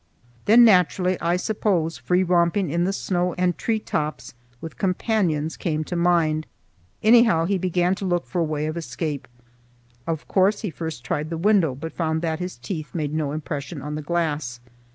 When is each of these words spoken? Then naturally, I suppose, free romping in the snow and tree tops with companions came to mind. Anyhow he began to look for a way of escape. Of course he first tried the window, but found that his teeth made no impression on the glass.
Then 0.45 0.65
naturally, 0.65 1.15
I 1.21 1.35
suppose, 1.35 1.99
free 1.99 2.23
romping 2.23 2.71
in 2.71 2.85
the 2.85 2.91
snow 2.91 3.33
and 3.37 3.55
tree 3.55 3.77
tops 3.77 4.33
with 4.59 4.79
companions 4.79 5.57
came 5.57 5.83
to 5.83 5.95
mind. 5.95 6.47
Anyhow 7.03 7.45
he 7.45 7.59
began 7.59 7.93
to 7.93 8.05
look 8.05 8.25
for 8.25 8.41
a 8.41 8.43
way 8.43 8.65
of 8.65 8.75
escape. 8.77 9.27
Of 10.07 10.27
course 10.27 10.61
he 10.61 10.71
first 10.71 11.03
tried 11.03 11.29
the 11.29 11.37
window, 11.37 11.75
but 11.75 11.93
found 11.93 12.23
that 12.23 12.39
his 12.39 12.57
teeth 12.57 12.95
made 12.95 13.13
no 13.13 13.31
impression 13.31 13.83
on 13.83 13.93
the 13.93 14.01
glass. 14.01 14.59